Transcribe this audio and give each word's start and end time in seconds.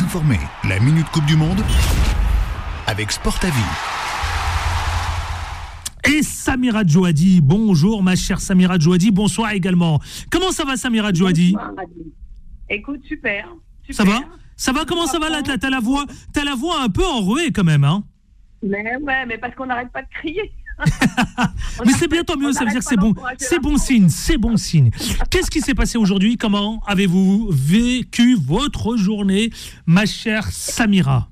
Informés, 0.00 0.40
la 0.66 0.80
Minute 0.80 1.06
Coupe 1.10 1.26
du 1.26 1.36
Monde 1.36 1.62
avec 2.86 3.12
Sport 3.12 3.38
à 3.42 3.48
Vie. 3.48 3.52
Et 6.16 6.22
Samira 6.22 6.82
Djouadi, 6.82 7.42
bonjour 7.42 8.02
ma 8.02 8.16
chère 8.16 8.40
Samira 8.40 8.78
Djouadi, 8.78 9.10
bonsoir 9.10 9.52
également. 9.52 10.00
Comment 10.30 10.50
ça 10.50 10.64
va 10.64 10.78
Samira 10.78 11.12
Djouadi 11.12 11.54
Écoute, 12.70 13.02
super, 13.04 13.48
Ça 13.90 14.04
va? 14.04 14.20
Ça 14.56 14.72
va? 14.72 14.86
Comment 14.86 15.06
ça 15.06 15.18
va 15.18 15.28
là? 15.28 15.42
T'as 15.42 15.68
la 15.68 15.80
voix, 15.80 16.06
as 16.36 16.44
la 16.44 16.54
voix 16.54 16.80
un 16.82 16.88
peu 16.88 17.04
enrouée 17.04 17.52
quand 17.52 17.64
même, 17.64 17.84
hein? 17.84 18.02
Mais 18.62 18.96
ouais, 18.96 19.26
mais 19.26 19.36
parce 19.36 19.54
qu'on 19.54 19.66
n'arrête 19.66 19.92
pas 19.92 20.02
de 20.02 20.08
crier. 20.08 20.52
Mais 21.84 21.92
c'est 21.92 22.08
bien, 22.08 22.24
tant 22.24 22.36
mieux, 22.36 22.52
ça 22.52 22.64
veut 22.64 22.70
dire 22.70 22.80
que 22.80 22.84
c'est 22.84 22.96
bon, 22.96 23.14
c'est 23.38 23.60
bon 23.60 23.76
signe, 23.76 24.08
c'est 24.08 24.38
bon 24.38 24.56
signe. 24.56 24.90
Qu'est-ce 25.30 25.50
qui 25.50 25.60
s'est 25.60 25.74
passé 25.74 25.98
aujourd'hui? 25.98 26.36
Comment 26.36 26.82
avez-vous 26.86 27.48
vécu 27.50 28.36
votre 28.36 28.96
journée, 28.96 29.50
ma 29.86 30.06
chère 30.06 30.46
Samira? 30.50 31.28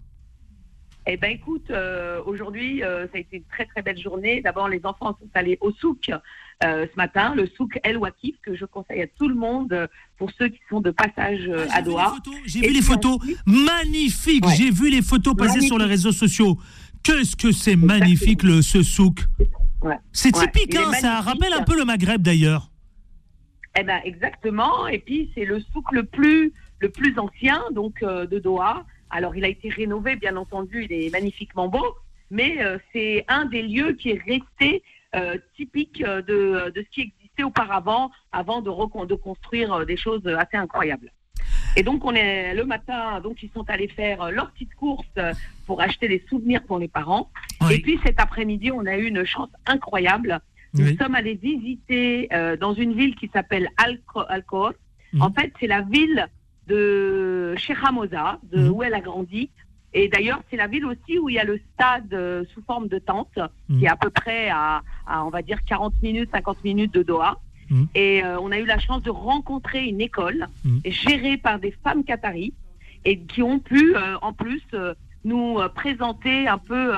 Eh 1.07 1.17
ben 1.17 1.31
écoute, 1.33 1.71
euh, 1.71 2.21
aujourd'hui, 2.27 2.85
euh, 2.85 3.07
ça 3.07 3.17
a 3.17 3.19
été 3.19 3.39
une 3.39 3.45
très 3.45 3.65
très 3.65 3.83
belle 3.83 3.99
journée. 3.99 4.43
D'abord, 4.43 4.69
les 4.69 4.81
enfants 4.85 5.17
sont 5.19 5.29
allés 5.35 5.59
au 5.61 5.73
souk 5.73 6.11
euh, 6.63 6.87
ce 6.93 6.97
matin, 6.97 7.35
le 7.35 7.49
souk 7.57 7.81
El 7.83 7.97
Wakif, 7.97 8.37
que 8.43 8.55
je 8.55 8.65
conseille 8.67 9.03
à 9.03 9.07
tout 9.07 9.27
le 9.27 9.35
monde 9.35 9.89
pour 10.19 10.31
ceux 10.39 10.49
qui 10.49 10.61
sont 10.69 10.81
de 10.81 10.91
passage 10.91 11.51
ah, 11.71 11.79
à 11.79 11.83
Doha. 11.83 12.15
J'ai 12.45 12.61
vu 12.61 12.75
les 12.75 12.83
photos, 12.83 13.19
magnifiques. 13.47 14.45
J'ai 14.57 14.71
vu 14.71 14.91
les 14.91 15.03
photos 15.03 15.35
passer 15.35 15.63
sur 15.63 15.79
les 15.79 15.87
réseaux 15.87 16.13
sociaux. 16.13 16.59
Qu'est-ce 17.03 17.37
que 17.37 17.53
c'est 17.53 17.77
magnifique 17.77 18.43
le, 18.43 18.63
ce 18.63 18.83
souk 18.83 19.21
C'est 20.13 20.33
typique, 20.33 20.77
hein, 20.77 20.93
ça 20.93 21.21
rappelle 21.21 21.53
un 21.53 21.63
peu 21.63 21.77
le 21.77 21.85
Maghreb 21.85 22.23
d'ailleurs. 22.23 22.71
Eh 23.79 23.85
ben 23.85 24.01
exactement, 24.05 24.89
et 24.89 24.99
puis 24.99 25.31
c'est 25.35 25.45
le 25.45 25.61
souk 25.61 25.93
le 25.93 26.05
plus 26.05 26.53
le 26.81 26.89
plus 26.89 27.19
ancien 27.19 27.63
donc 27.73 28.03
euh, 28.03 28.27
de 28.27 28.39
Doha. 28.39 28.85
Alors 29.11 29.37
il 29.37 29.45
a 29.45 29.49
été 29.49 29.69
rénové 29.69 30.17
bien 30.17 30.37
entendu, 30.37 30.85
il 30.85 30.93
est 30.93 31.11
magnifiquement 31.11 31.69
beau, 31.69 31.97
mais 32.31 32.63
euh, 32.65 32.79
c'est 32.93 33.25
un 33.29 33.45
des 33.45 33.63
lieux 33.63 33.93
qui 33.93 34.11
est 34.11 34.23
resté 34.27 34.83
euh, 35.15 35.37
typique 35.57 36.03
de, 36.03 36.71
de, 36.71 36.83
ce 36.83 36.91
qui 36.91 37.01
existait 37.03 37.43
auparavant 37.43 38.11
avant 38.33 38.61
de, 38.61 38.71
de 39.07 39.15
construire 39.15 39.87
des 39.87 39.97
choses 39.97 40.27
assez 40.27 40.57
incroyables. 40.57 41.13
Et 41.77 41.83
donc, 41.83 42.05
on 42.05 42.15
est 42.15 42.55
le 42.55 42.65
matin, 42.65 43.21
donc 43.21 43.43
ils 43.43 43.51
sont 43.51 43.69
allés 43.69 43.89
faire 43.89 44.31
leur 44.31 44.51
petite 44.51 44.75
course 44.75 45.07
pour 45.67 45.81
acheter 45.81 46.09
des 46.09 46.25
souvenirs 46.29 46.63
pour 46.65 46.79
les 46.79 46.89
parents. 46.89 47.31
Et 47.71 47.81
puis 47.81 47.99
cet 48.05 48.19
après-midi, 48.21 48.73
on 48.73 48.87
a 48.87 48.97
eu 48.97 49.07
une 49.07 49.25
chance 49.25 49.51
incroyable. 49.67 50.41
Nous 50.75 50.97
sommes 50.97 51.15
allés 51.15 51.35
visiter 51.35 52.29
euh, 52.33 52.57
dans 52.57 52.75
une 52.75 52.93
ville 52.95 53.15
qui 53.17 53.29
s'appelle 53.33 53.69
Alcor. 53.77 54.73
Mhm. 55.13 55.23
En 55.23 55.33
fait, 55.33 55.53
c'est 55.59 55.67
la 55.67 55.83
ville 55.83 56.29
de 56.67 57.55
Sheikha 57.57 57.91
de 58.45 58.61
mhm. 58.61 58.71
où 58.71 58.83
elle 58.83 58.95
a 58.95 59.01
grandi. 59.01 59.51
Et 59.93 60.09
d'ailleurs, 60.09 60.41
c'est 60.49 60.57
la 60.57 60.69
ville 60.69 60.87
aussi 60.87 61.19
où 61.19 61.29
il 61.29 61.35
y 61.35 61.39
a 61.41 61.45
le 61.45 61.61
stade 61.75 62.15
euh, 62.15 62.45
sous 62.55 62.63
forme 62.63 62.87
de 62.87 63.01
tente, 63.01 63.39
mhm. 63.69 63.79
qui 63.79 63.85
est 63.87 63.89
à 63.89 63.97
peu 63.97 64.11
près 64.11 64.49
à, 64.49 64.83
à, 65.07 65.25
on 65.25 65.31
va 65.31 65.43
dire, 65.43 65.59
40 65.65 66.01
minutes, 66.03 66.31
50 66.33 66.63
minutes 66.63 66.95
de 66.95 67.03
Doha. 67.03 67.41
Mm. 67.71 67.85
Et 67.95 68.25
euh, 68.25 68.39
on 68.41 68.51
a 68.53 68.59
eu 68.59 68.67
la 68.67 68.79
chance 68.79 69.03
de 69.03 69.11
rencontrer 69.11 69.85
une 69.85 70.01
école 70.01 70.49
mm. 70.65 70.79
gérée 70.85 71.37
par 71.37 71.59
des 71.59 71.71
femmes 71.85 72.05
qataries 72.05 72.53
et 73.05 73.21
qui 73.21 73.43
ont 73.43 73.59
pu, 73.59 73.97
euh, 73.97 74.19
en 74.21 74.33
plus, 74.33 74.63
euh, 74.75 74.95
nous 75.25 75.59
présenter 75.75 76.49
un 76.49 76.59
peu 76.59 76.95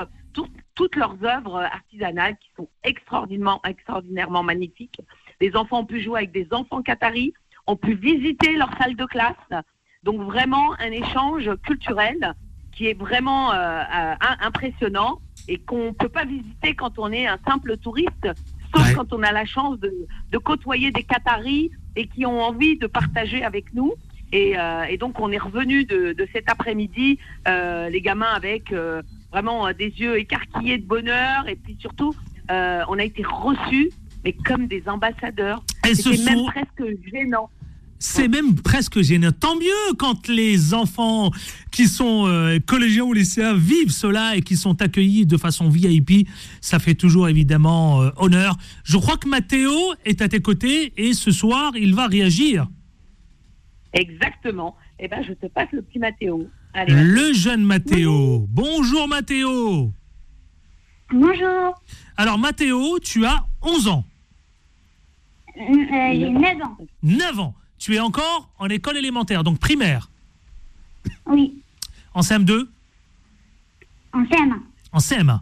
toutes 0.75 0.95
leurs 0.95 1.17
œuvres 1.23 1.61
artisanales 1.61 2.35
qui 2.37 2.49
sont 2.57 2.67
extraordinairement, 2.83 3.61
extraordinairement 3.63 4.43
magnifiques. 4.43 4.99
Les 5.39 5.55
enfants 5.55 5.81
ont 5.81 5.85
pu 5.85 6.01
jouer 6.01 6.19
avec 6.19 6.31
des 6.31 6.47
enfants 6.51 6.81
qataris, 6.81 7.33
ont 7.67 7.75
pu 7.75 7.93
visiter 7.93 8.53
leur 8.55 8.75
salle 8.79 8.95
de 8.95 9.05
classe. 9.05 9.63
Donc 10.03 10.21
vraiment 10.21 10.73
un 10.79 10.91
échange 10.91 11.49
culturel 11.63 12.33
qui 12.71 12.87
est 12.87 12.97
vraiment 12.97 13.51
impressionnant 14.39 15.19
et 15.47 15.59
qu'on 15.59 15.87
ne 15.87 15.91
peut 15.91 16.09
pas 16.09 16.25
visiter 16.25 16.73
quand 16.75 16.97
on 16.97 17.11
est 17.11 17.27
un 17.27 17.37
simple 17.45 17.77
touriste 17.77 18.29
sauf 18.73 18.93
quand 18.95 19.13
on 19.13 19.23
a 19.23 19.31
la 19.31 19.45
chance 19.45 19.79
de, 19.79 20.37
côtoyer 20.37 20.91
des 20.91 21.03
Qataris 21.03 21.71
et 21.95 22.07
qui 22.07 22.25
ont 22.25 22.41
envie 22.41 22.77
de 22.77 22.87
partager 22.87 23.43
avec 23.43 23.73
nous. 23.73 23.93
Et, 24.31 24.53
euh, 24.57 24.97
donc 24.97 25.19
on 25.19 25.31
est 25.31 25.37
revenu 25.37 25.85
de, 25.85 26.27
cet 26.33 26.49
après-midi, 26.49 27.19
euh, 27.47 27.89
les 27.89 28.01
gamins 28.01 28.33
avec 28.33 28.71
euh, 28.71 29.01
vraiment 29.31 29.71
des 29.71 29.89
yeux 29.89 30.17
écarquillés 30.17 30.79
de 30.79 30.85
bonheur 30.85 31.47
et 31.47 31.55
puis 31.55 31.77
surtout 31.79 32.13
on 32.49 32.99
a 32.99 33.03
été 33.03 33.23
reçus 33.23 33.89
mais 34.23 34.33
comme 34.33 34.67
des 34.67 34.83
ambassadeurs. 34.87 35.63
C'était 35.83 36.23
même 36.23 36.45
presque 36.45 36.83
gênant. 37.11 37.49
C'est 38.05 38.27
même 38.27 38.55
presque 38.55 38.99
gênant. 38.99 39.31
Tant 39.31 39.55
mieux 39.55 39.93
quand 39.97 40.27
les 40.27 40.73
enfants 40.73 41.31
qui 41.71 41.87
sont 41.87 42.27
euh, 42.27 42.59
collégiens 42.59 43.05
ou 43.05 43.13
lycéens 43.13 43.53
vivent 43.53 43.91
cela 43.91 44.35
et 44.35 44.41
qui 44.41 44.57
sont 44.57 44.81
accueillis 44.81 45.25
de 45.25 45.37
façon 45.37 45.69
VIP. 45.69 46.27
Ça 46.59 46.79
fait 46.79 46.95
toujours 46.95 47.29
évidemment 47.29 48.01
euh, 48.01 48.09
honneur. 48.17 48.57
Je 48.83 48.97
crois 48.97 49.15
que 49.15 49.29
Mathéo 49.29 49.71
est 50.03 50.21
à 50.21 50.27
tes 50.27 50.41
côtés 50.41 50.91
et 50.97 51.13
ce 51.13 51.31
soir, 51.31 51.71
il 51.77 51.95
va 51.95 52.07
réagir. 52.07 52.67
Exactement. 53.93 54.75
Eh 54.99 55.07
ben, 55.07 55.23
je 55.25 55.31
te 55.31 55.45
passe 55.45 55.69
le 55.71 55.81
petit 55.81 55.99
Mathéo. 55.99 56.49
le 56.75 57.33
jeune 57.33 57.63
Mathéo. 57.63 58.45
Bonjour 58.49 59.07
Mathéo. 59.07 59.93
Bonjour. 61.09 61.81
Alors 62.17 62.37
Mathéo, 62.37 62.99
tu 62.99 63.25
as 63.25 63.45
11 63.61 63.87
ans. 63.87 64.03
Euh, 65.55 65.61
j'ai 66.11 66.29
9 66.29 66.43
ans. 66.63 66.77
9 67.01 67.39
ans. 67.39 67.55
Tu 67.83 67.95
es 67.95 67.99
encore 67.99 68.49
en 68.59 68.69
école 68.69 68.95
élémentaire, 68.95 69.43
donc 69.43 69.59
primaire 69.59 70.09
Oui. 71.25 71.55
En 72.13 72.21
CM2 72.21 72.65
En 74.13 74.23
CM1. 74.23 74.59
En 74.93 74.99
CM1. 74.99 75.39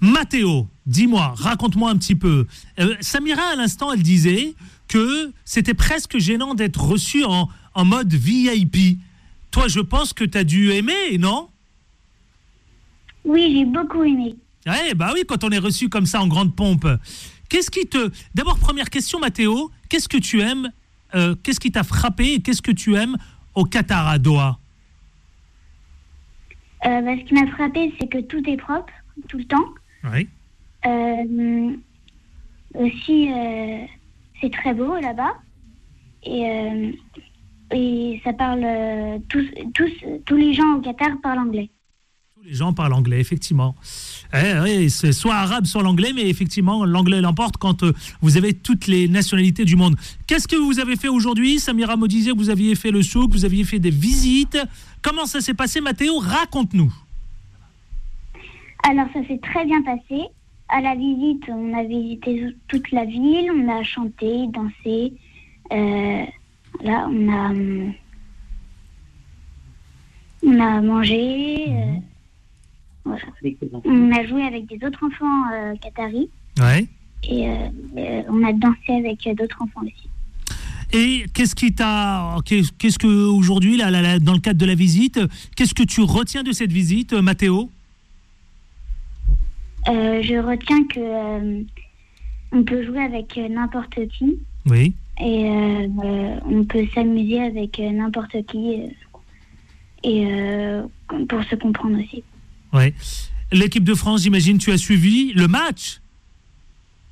Mathéo, 0.00 0.66
dis-moi, 0.86 1.34
raconte-moi 1.36 1.90
un 1.90 1.98
petit 1.98 2.14
peu. 2.14 2.46
Euh, 2.78 2.96
Samira, 3.02 3.42
à 3.52 3.56
l'instant, 3.56 3.92
elle 3.92 4.02
disait 4.02 4.54
que 4.88 5.30
c'était 5.44 5.74
presque 5.74 6.16
gênant 6.16 6.54
d'être 6.54 6.82
reçu 6.82 7.22
en, 7.22 7.50
en 7.74 7.84
mode 7.84 8.14
VIP. 8.14 8.98
Toi, 9.50 9.68
je 9.68 9.80
pense 9.80 10.14
que 10.14 10.24
tu 10.24 10.38
as 10.38 10.44
dû 10.44 10.72
aimer, 10.72 11.18
non? 11.18 11.50
Oui, 13.26 13.56
j'ai 13.58 13.66
beaucoup 13.66 14.04
aimé. 14.04 14.36
Ouais, 14.66 14.94
bah 14.94 15.10
oui, 15.12 15.24
quand 15.28 15.44
on 15.44 15.50
est 15.50 15.58
reçu 15.58 15.90
comme 15.90 16.06
ça 16.06 16.22
en 16.22 16.28
grande 16.28 16.56
pompe. 16.56 16.86
Qu'est-ce 17.50 17.70
qui 17.70 17.86
te. 17.86 18.10
D'abord, 18.34 18.58
première 18.58 18.88
question, 18.88 19.20
Mathéo, 19.20 19.70
qu'est-ce 19.90 20.08
que 20.08 20.16
tu 20.16 20.40
aimes 20.40 20.72
euh, 21.14 21.34
qu'est-ce 21.42 21.60
qui 21.60 21.70
t'a 21.70 21.82
frappé 21.82 22.34
et 22.34 22.40
qu'est-ce 22.40 22.62
que 22.62 22.70
tu 22.70 22.94
aimes 22.94 23.16
au 23.54 23.64
Qatar 23.64 24.08
à 24.08 24.18
Doha? 24.18 24.58
Euh, 26.86 27.00
bah, 27.00 27.12
Ce 27.18 27.24
qui 27.24 27.34
m'a 27.34 27.46
frappé, 27.52 27.92
c'est 27.98 28.08
que 28.08 28.18
tout 28.18 28.42
est 28.48 28.56
propre, 28.56 28.92
tout 29.28 29.38
le 29.38 29.44
temps. 29.44 29.68
Oui. 30.12 30.28
Euh, 30.86 31.76
aussi, 32.74 33.30
c'est 34.40 34.52
très 34.52 34.74
beau 34.74 34.98
là-bas. 35.00 35.34
Et, 36.24 36.94
et 37.70 38.20
ça 38.24 38.32
parle. 38.32 38.66
tous, 39.28 39.46
tous, 39.74 39.90
tous 40.26 40.36
les 40.36 40.52
gens 40.52 40.74
au 40.74 40.80
Qatar 40.80 41.10
parlent 41.22 41.38
anglais 41.38 41.70
les 42.46 42.52
gens 42.52 42.74
parlent 42.74 42.92
anglais, 42.92 43.20
effectivement. 43.20 43.74
Eh, 44.34 44.88
c'est 44.90 45.12
soit 45.12 45.34
arabe, 45.34 45.64
soit 45.64 45.82
l'anglais, 45.82 46.12
mais 46.14 46.28
effectivement, 46.28 46.84
l'anglais 46.84 47.22
l'emporte 47.22 47.56
quand 47.56 47.82
euh, 47.82 47.92
vous 48.20 48.36
avez 48.36 48.52
toutes 48.52 48.86
les 48.86 49.08
nationalités 49.08 49.64
du 49.64 49.76
monde. 49.76 49.96
Qu'est-ce 50.26 50.46
que 50.46 50.56
vous 50.56 50.78
avez 50.78 50.96
fait 50.96 51.08
aujourd'hui 51.08 51.58
Samira 51.58 51.96
me 51.96 52.06
disait 52.06 52.32
que 52.32 52.36
vous 52.36 52.50
aviez 52.50 52.74
fait 52.74 52.90
le 52.90 53.02
souk, 53.02 53.30
vous 53.30 53.46
aviez 53.46 53.64
fait 53.64 53.78
des 53.78 53.90
visites. 53.90 54.58
Comment 55.00 55.24
ça 55.24 55.40
s'est 55.40 55.54
passé, 55.54 55.80
Mathéo? 55.80 56.18
Raconte-nous. 56.18 56.92
Alors, 58.82 59.06
ça 59.14 59.26
s'est 59.26 59.40
très 59.42 59.64
bien 59.64 59.82
passé. 59.82 60.24
À 60.68 60.82
la 60.82 60.94
visite, 60.96 61.44
on 61.48 61.72
a 61.72 61.82
visité 61.84 62.54
toute 62.68 62.90
la 62.90 63.06
ville, 63.06 63.50
on 63.54 63.68
a 63.70 63.82
chanté, 63.84 64.48
dansé. 64.48 65.14
Euh, 65.72 66.24
là, 66.82 67.08
on 67.10 67.32
a, 67.32 67.52
on 70.44 70.60
a 70.60 70.80
mangé. 70.82 71.68
Euh, 71.68 71.94
On 73.06 74.12
a 74.12 74.26
joué 74.26 74.42
avec 74.42 74.66
des 74.66 74.84
autres 74.86 75.00
enfants 75.04 75.52
euh, 75.52 75.74
qataris. 75.76 76.28
Ouais. 76.58 76.86
Et 77.28 77.48
euh, 77.48 77.54
euh, 77.96 78.22
on 78.28 78.42
a 78.44 78.52
dansé 78.52 78.92
avec 78.98 79.36
d'autres 79.36 79.60
enfants 79.60 79.82
aussi. 79.82 80.08
Et 80.92 81.24
qu'est-ce 81.34 81.54
qui 81.54 81.74
t'a, 81.74 82.36
qu'est-ce 82.44 82.98
que 82.98 83.26
aujourd'hui, 83.26 83.76
là, 83.76 84.18
dans 84.20 84.32
le 84.32 84.38
cadre 84.38 84.60
de 84.60 84.66
la 84.66 84.74
visite, 84.74 85.18
qu'est-ce 85.56 85.74
que 85.74 85.82
tu 85.82 86.02
retiens 86.02 86.42
de 86.42 86.52
cette 86.52 86.70
visite, 86.70 87.12
Mathéo 87.14 87.68
Je 89.86 90.46
retiens 90.46 90.84
que 90.84 91.64
on 92.52 92.62
peut 92.62 92.84
jouer 92.84 93.02
avec 93.02 93.36
n'importe 93.36 94.06
qui. 94.08 94.38
Oui. 94.66 94.94
Et 95.20 95.48
on 95.48 96.64
peut 96.64 96.86
s'amuser 96.94 97.40
avec 97.42 97.78
n'importe 97.80 98.46
qui. 98.46 98.82
et 100.04 100.26
pour 101.28 101.42
se 101.42 101.56
comprendre 101.56 101.98
aussi. 101.98 102.22
Ouais. 102.74 102.92
L'équipe 103.52 103.84
de 103.84 103.94
France, 103.94 104.22
j'imagine, 104.22 104.58
tu 104.58 104.72
as 104.72 104.78
suivi 104.78 105.32
le 105.32 105.46
match. 105.48 106.00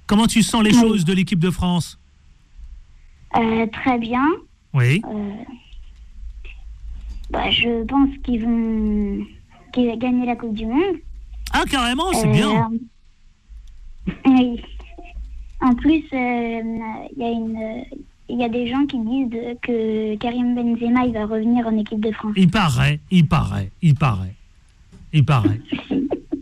Comment 0.07 0.27
tu 0.27 0.43
sens 0.43 0.63
les 0.63 0.73
choses 0.73 1.05
de 1.05 1.13
l'équipe 1.13 1.39
de 1.39 1.51
France? 1.51 1.99
Euh, 3.37 3.67
Très 3.73 3.99
bien. 3.99 4.25
Oui. 4.75 5.01
Euh, 5.09 5.31
bah, 7.31 7.51
je 7.51 7.85
pense 7.85 8.11
qu'ils 8.25 8.45
vont 8.45 9.25
qu'ils 9.73 9.99
gagner 9.99 10.27
la 10.27 10.37
Coupe 10.37 10.55
du 10.55 10.67
Monde. 10.67 10.97
Ah, 11.53 11.65
carrément, 11.71 12.13
c'est 12.13 12.29
Euh, 12.29 12.33
bien. 12.33 12.71
Oui. 14.27 14.61
En 15.61 15.75
plus, 15.77 16.03
il 16.11 16.81
y 17.17 17.23
a 17.25 17.31
une, 17.31 17.85
il 18.29 18.39
y 18.41 18.45
a 18.45 18.49
des 18.49 18.67
gens 18.69 18.85
qui 18.87 18.99
disent 18.99 19.57
que 19.63 20.17
Karim 20.17 20.57
Benzema 20.57 21.07
il 21.07 21.13
va 21.13 21.25
revenir 21.25 21.65
en 21.69 21.79
équipe 21.79 22.01
de 22.01 22.11
France. 22.11 22.33
Il 22.37 22.51
paraît, 22.51 22.99
il 23.13 23.29
paraît, 23.29 23.71
il 23.81 23.95
paraît. 23.95 24.35
Il 25.13 25.25
paraît. 25.25 25.61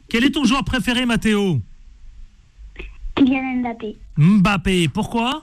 Quel 0.08 0.24
est 0.24 0.30
ton 0.30 0.44
joueur 0.44 0.64
préféré, 0.64 1.06
Mathéo 1.06 1.60
Kylian 3.14 3.56
Mbappé, 3.60 3.96
Mbappé. 4.16 4.88
Pourquoi 4.88 5.42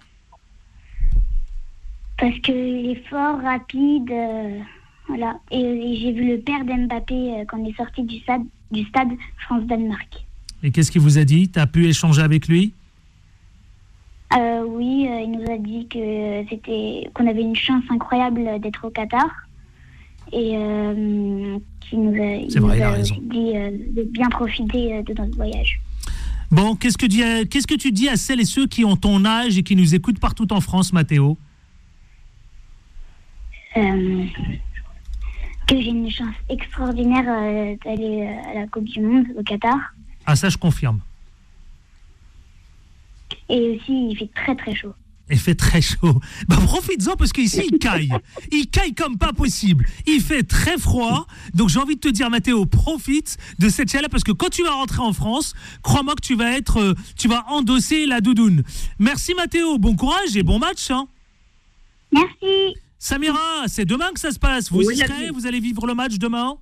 parce 2.20 2.38
qu'il 2.40 2.90
est 2.90 3.08
fort, 3.10 3.40
rapide, 3.42 4.10
euh, 4.10 4.60
voilà. 5.08 5.40
Et, 5.52 5.62
et 5.62 5.98
j'ai 5.98 6.12
vu 6.12 6.28
le 6.28 6.40
père 6.40 6.66
d'Mbappé 6.66 7.14
euh, 7.14 7.46
quand 7.48 7.60
on 7.60 7.66
est 7.66 7.78
sorti 7.78 8.04
du 8.04 8.18
stade, 8.20 8.42
du 8.72 8.84
stade 8.86 9.10
France-Danemark. 9.46 10.26
Et 10.64 10.72
qu'est-ce 10.72 10.92
qu'il 10.92 11.02
vous 11.02 11.20
a 11.20 11.24
dit? 11.24 11.50
Tu 11.50 11.60
as 11.60 11.68
pu 11.68 11.86
échanger 11.86 12.24
avec 12.24 12.48
lui? 12.48 12.74
Euh, 14.36 14.64
oui, 14.68 15.08
il 15.08 15.32
nous 15.32 15.52
a 15.52 15.58
dit 15.58 15.88
que 15.88 16.44
c'était 16.50 17.08
qu'on 17.14 17.28
avait 17.28 17.44
une 17.44 17.56
chance 17.56 17.84
incroyable 17.90 18.60
d'être 18.60 18.86
au 18.86 18.90
Qatar 18.90 19.30
et 20.34 20.58
euh, 21.94 22.48
qu'il 22.48 22.60
nous 22.60 22.60
a, 22.60 22.60
vrai, 22.60 22.76
nous 22.76 22.76
il 22.76 22.82
a 22.84 22.88
a 22.90 22.92
raison. 22.92 23.16
aussi 23.16 23.24
dit 23.30 23.58
euh, 23.58 23.72
de 23.96 24.04
bien 24.04 24.30
profiter 24.30 24.94
euh, 24.96 25.04
de 25.04 25.14
notre 25.14 25.36
voyage. 25.36 25.80
Bon, 26.52 26.76
qu'est-ce 26.76 26.98
que, 26.98 27.06
dis- 27.06 27.48
qu'est-ce 27.50 27.68
que 27.68 27.76
tu 27.76 27.92
dis 27.92 28.08
à 28.10 28.16
celles 28.16 28.40
et 28.40 28.46
ceux 28.46 28.68
qui 28.68 28.86
ont 28.86 28.96
ton 28.96 29.26
âge 29.26 29.58
et 29.58 29.64
qui 29.64 29.76
nous 29.76 29.96
écoutent 29.96 30.20
partout 30.20 30.52
en 30.54 30.62
France, 30.62 30.94
Mathéo? 30.94 31.38
Euh, 33.76 34.24
que 35.68 35.76
j'ai 35.82 35.90
une 35.90 36.10
chance 36.10 36.34
extraordinaire 36.50 37.26
euh, 37.28 37.76
d'aller 37.84 38.22
euh, 38.26 38.50
à 38.52 38.54
la 38.62 38.68
Coupe 38.68 38.86
du 38.86 39.02
Monde 39.02 39.26
au 39.38 39.44
Qatar 39.44 39.78
Ah, 40.26 40.36
ça, 40.38 40.48
je 40.50 40.58
confirme. 40.58 41.00
et 43.50 43.76
aussi 43.76 44.10
il 44.12 44.16
fait 44.18 44.30
très 44.34 44.56
très 44.56 44.74
chaud. 44.74 44.94
Il 45.30 45.38
fait 45.40 45.56
très 45.56 45.82
chaud. 45.82 46.22
Bah, 46.48 46.56
profites-en 46.56 47.16
parce 47.18 47.34
qu'ici, 47.34 47.68
il 47.72 47.80
caille. 47.80 48.12
Il 48.52 48.70
caille 48.70 48.94
comme 48.94 49.18
pas 49.18 49.34
possible. 49.34 49.86
Il 50.06 50.22
fait 50.22 50.44
très 50.44 50.78
froid. 50.78 51.28
Donc, 51.54 51.68
j'ai 51.70 51.80
envie 51.80 51.96
de 51.96 52.00
te 52.00 52.08
dire, 52.08 52.30
Mathéo, 52.30 52.66
profite 52.66 53.38
de 53.60 53.68
cette 53.70 53.92
chaleur 53.92 54.10
parce 54.10 54.24
que 54.24 54.32
quand 54.32 54.50
tu 54.50 54.64
vas 54.64 54.72
rentrer 54.72 55.00
en 55.02 55.12
France, 55.14 55.54
crois-moi 55.84 56.16
que 56.16 56.22
tu 56.22 56.36
vas 56.36 56.52
être, 56.58 56.80
euh, 56.80 56.94
tu 57.18 57.28
vas 57.28 57.44
endosser 57.50 58.06
la 58.06 58.22
doudoune. 58.22 58.64
Merci, 59.00 59.34
Mathéo. 59.36 59.78
Bon 59.78 59.96
courage 59.96 60.36
et 60.38 60.44
bon 60.44 60.60
match. 60.60 60.90
hein. 60.92 61.08
Merci. 62.12 62.76
Samira, 63.00 63.68
c'est 63.68 63.86
demain 63.86 64.12
que 64.14 64.20
ça 64.20 64.32
se 64.32 64.40
passe. 64.40 64.72
Vous 64.72 64.80
Oui, 64.86 64.96
y 64.96 64.98
serez? 65.00 65.30
Vous 65.32 65.46
allez 65.46 65.60
vivre 65.60 65.86
le 65.86 65.94
match 65.94 66.16
demain? 66.18 66.56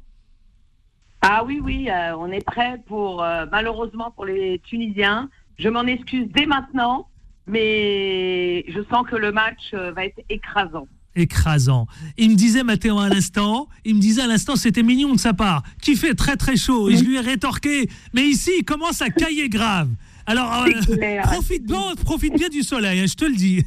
Ah 1.21 1.43
oui, 1.45 1.59
oui, 1.63 1.89
euh, 1.89 2.15
on 2.17 2.27
est 2.31 2.43
prêt 2.45 2.81
pour, 2.87 3.23
euh, 3.23 3.45
malheureusement 3.51 4.11
pour 4.11 4.25
les 4.25 4.59
Tunisiens. 4.65 5.29
Je 5.57 5.69
m'en 5.69 5.83
excuse 5.83 6.27
dès 6.33 6.45
maintenant, 6.45 7.07
mais 7.47 8.65
je 8.67 8.79
sens 8.89 9.05
que 9.09 9.15
le 9.15 9.31
match 9.31 9.71
euh, 9.73 9.91
va 9.91 10.05
être 10.05 10.19
écrasant. 10.29 10.87
écrasant. 11.15 11.87
Il 12.17 12.31
me 12.31 12.35
disait, 12.35 12.63
Mathéo, 12.63 12.99
à 12.99 13.09
l'instant, 13.09 13.67
il 13.85 13.95
me 13.95 13.99
disait 14.01 14.21
à 14.23 14.27
l'instant, 14.27 14.55
c'était 14.55 14.83
mignon 14.83 15.13
de 15.13 15.19
sa 15.19 15.33
part, 15.33 15.63
qu'il 15.81 15.97
fait 15.97 16.13
très 16.15 16.35
très 16.35 16.57
chaud. 16.57 16.89
Et 16.89 16.97
je 16.97 17.03
lui 17.03 17.15
ai 17.15 17.21
rétorqué, 17.21 17.89
mais 18.13 18.23
ici, 18.23 18.51
il 18.59 18.63
commence 18.65 19.01
à 19.01 19.09
cailler 19.09 19.49
grave. 19.49 19.89
Alors, 20.25 20.65
euh, 20.65 21.21
profite, 21.23 21.65
bien, 21.65 21.95
profite 22.03 22.33
bien 22.33 22.49
du 22.49 22.63
soleil, 22.63 22.99
hein, 22.99 23.05
je 23.07 23.13
te 23.13 23.25
le 23.25 23.35
dis. 23.35 23.63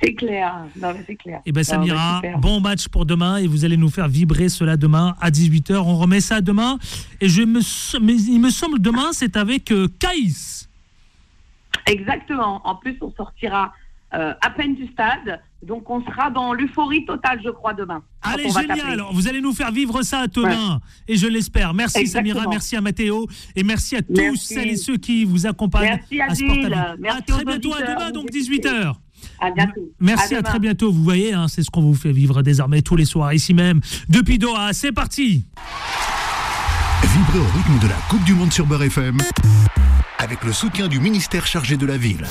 C'est 0.00 0.14
clair. 0.14 0.54
Non, 0.80 0.94
c'est 1.06 1.16
clair. 1.16 1.40
Et 1.44 1.50
ben 1.50 1.60
Non, 1.60 1.80
mais 1.80 1.88
Samira, 1.88 2.22
bon 2.38 2.60
match 2.60 2.86
pour 2.88 3.04
demain 3.04 3.38
et 3.38 3.48
vous 3.48 3.64
allez 3.64 3.76
nous 3.76 3.90
faire 3.90 4.08
vibrer 4.08 4.48
cela 4.48 4.76
demain 4.76 5.16
à 5.20 5.30
18h. 5.30 5.74
On 5.74 5.96
remet 5.96 6.20
ça 6.20 6.40
demain. 6.40 6.78
Et 7.20 7.28
je 7.28 7.42
me, 7.42 7.60
mais 8.00 8.14
il 8.14 8.40
me 8.40 8.50
semble 8.50 8.80
demain, 8.80 9.08
c'est 9.12 9.36
avec 9.36 9.72
euh, 9.72 9.88
Caïs. 9.98 10.67
Exactement. 11.88 12.60
En 12.64 12.76
plus, 12.76 12.96
on 13.00 13.12
sortira 13.12 13.72
euh, 14.14 14.32
à 14.40 14.50
peine 14.50 14.74
du 14.74 14.86
stade, 14.86 15.40
donc 15.62 15.90
on 15.90 16.02
sera 16.02 16.30
dans 16.30 16.54
l'euphorie 16.54 17.04
totale, 17.04 17.40
je 17.44 17.50
crois, 17.50 17.74
demain. 17.74 18.02
Allez, 18.22 18.48
génial. 18.48 19.02
Vous 19.12 19.28
allez 19.28 19.40
nous 19.40 19.52
faire 19.52 19.70
vivre 19.70 20.02
ça 20.02 20.26
demain. 20.26 20.80
Et 21.06 21.16
je 21.16 21.26
l'espère. 21.26 21.74
Merci 21.74 21.98
Exactement. 21.98 22.34
Samira, 22.34 22.50
merci 22.50 22.76
à 22.76 22.80
Mathéo. 22.80 23.26
Et 23.54 23.62
merci 23.62 23.96
à 23.96 24.02
tous 24.02 24.14
Merci. 24.16 24.54
celles 24.54 24.70
et 24.70 24.76
ceux 24.76 24.96
qui 24.96 25.24
vous 25.24 25.46
accompagnent 25.46 25.98
Merci, 26.10 26.20
à 26.20 26.24
Adil. 26.30 26.46
Sportavis. 26.46 27.00
Merci 27.00 27.18
à 27.18 27.34
très 27.34 27.44
bientôt, 27.44 27.74
à 27.74 27.82
demain, 27.82 28.10
donc 28.10 28.34
écoutez. 28.34 28.58
18h. 28.60 28.94
À 29.40 29.50
bientôt. 29.50 29.92
Merci, 30.00 30.34
à, 30.34 30.42
très 30.42 30.58
bientôt. 30.58 30.90
Vous 30.90 31.02
voyez, 31.02 31.34
hein, 31.34 31.48
c'est 31.48 31.62
ce 31.62 31.70
qu'on 31.70 31.82
vous 31.82 31.94
fait 31.94 32.12
vivre 32.12 32.42
désormais 32.42 32.80
tous 32.82 32.96
les 32.96 33.04
soirs, 33.04 33.34
ici 33.34 33.52
même, 33.52 33.80
depuis 34.08 34.38
Doha. 34.38 34.72
C'est 34.72 34.92
parti. 34.92 35.44
Vibrez 37.02 37.38
au 37.38 37.56
rythme 37.56 37.78
de 37.82 37.88
la 37.88 37.96
Coupe 38.08 38.24
du 38.24 38.34
Monde 38.34 38.52
sur 38.52 38.64
Beurre 38.64 38.84
FM 38.84 39.18
avec 40.18 40.44
le 40.44 40.52
soutien 40.52 40.88
du 40.88 41.00
ministère 41.00 41.46
chargé 41.46 41.76
de 41.76 41.86
la 41.86 41.96
ville. 41.96 42.26